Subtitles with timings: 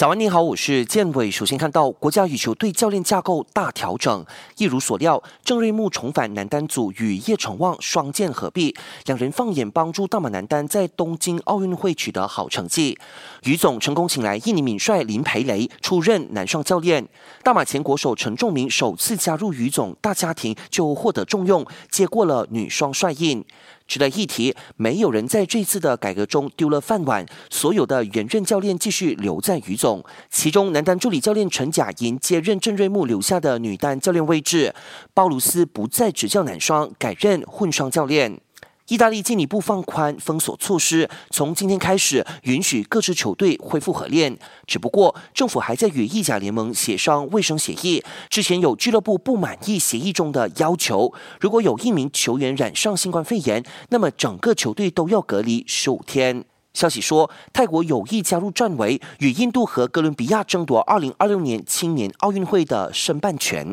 [0.00, 1.30] 早安，你好，我是建伟。
[1.30, 4.24] 首先看到国家羽球队教练架构大调整，
[4.56, 8.74] 一如所料，郑瑞木重返男单组与叶成旺双剑合璧，
[9.04, 12.98] 两人放眼帮助大马男单在东京奥运会取得好成绩。
[13.42, 17.06] 于总成功请来印尼名帅林培雷出任男双教练，
[17.42, 23.44] 大马前国手陈仲明首次加入于总大家庭就获得重用，接过了女双帅印。
[23.90, 30.04] 值得一提，没有人在这次的改革中丢了饭碗，所有的原任教练继续留在余总。
[30.30, 34.72] 其中，男单助理教练陈甲莹接任郑瑞木留下的女单教练位置，
[35.12, 38.40] 鲍鲁斯不再执教男双，改任混双教练。
[38.90, 44.36] 意大利进一步放宽封锁措施，从今天开始允许各支球队恢复合练。
[44.66, 48.02] 只不过政府还在与意甲联盟协商卫生协议。
[48.28, 56.44] 之前有俱乐部不满意协议中的要求，如果有一名球员染上新冠肺炎，那么整个球队都要隔离十五天。
[56.74, 63.64] 消息说，泰国有意加入战围，与印度和哥伦比亚争夺二零二六年青年奥运会的申办权。